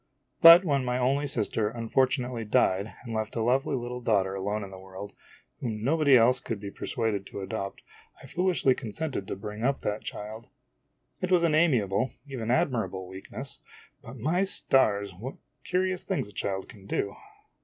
But 0.41 0.65
when 0.65 0.83
my 0.83 0.97
only 0.97 1.27
sister 1.27 1.69
unfortunately 1.69 2.43
died 2.43 2.91
and 3.03 3.13
left 3.13 3.35
a 3.35 3.43
lovely 3.43 3.75
little 3.75 4.01
daughter 4.01 4.33
alone 4.33 4.63
in 4.63 4.71
the 4.71 4.79
world, 4.79 5.13
whom 5.59 5.83
nobody 5.83 6.15
else 6.15 6.39
could 6.39 6.59
be 6.59 6.71
persuaded 6.71 7.27
to 7.27 7.41
adopt, 7.41 7.83
I 8.19 8.25
foolishly 8.25 8.73
consented 8.73 9.27
to 9.27 9.35
bring 9.35 9.61
up 9.63 9.81
that 9.81 10.01
child. 10.01 10.49
86 11.19 11.21
IMAGINOTIONS 11.21 11.21
It 11.21 11.31
was 11.31 11.43
an 11.43 11.53
amiable, 11.53 12.09
even 12.25 12.49
admirable, 12.49 13.07
weakness 13.07 13.59
but, 14.01 14.17
my 14.17 14.43
stars! 14.43 15.13
what 15.13 15.35
curious 15.63 16.01
things 16.01 16.27
a 16.27 16.33
child 16.33 16.67
can 16.67 16.87
do 16.87 17.13